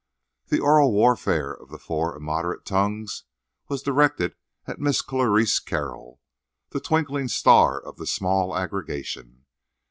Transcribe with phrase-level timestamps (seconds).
[0.47, 3.25] The oral warfare of four immoderate tongues
[3.67, 4.33] was directed
[4.65, 6.19] at Miss Clarice Carroll,
[6.71, 9.45] the twinkling star of the small aggregation.